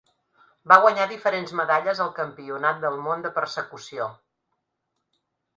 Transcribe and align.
Va 0.71 0.77
guanyar 0.85 1.05
diferents 1.11 1.53
medalles 1.59 2.01
al 2.07 2.11
Campionat 2.21 2.81
del 2.87 2.99
món 3.09 3.23
de 3.27 3.33
persecució. 3.39 4.09